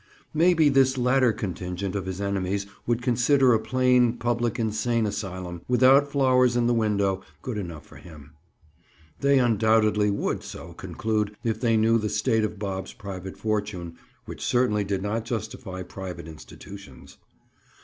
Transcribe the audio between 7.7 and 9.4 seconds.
for him. They,